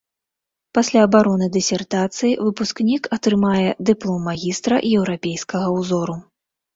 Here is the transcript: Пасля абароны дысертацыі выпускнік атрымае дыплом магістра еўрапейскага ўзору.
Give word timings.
Пасля 0.75 1.01
абароны 1.07 1.49
дысертацыі 1.57 2.31
выпускнік 2.45 3.03
атрымае 3.17 3.69
дыплом 3.91 4.25
магістра 4.29 4.75
еўрапейскага 5.01 5.67
ўзору. 5.77 6.17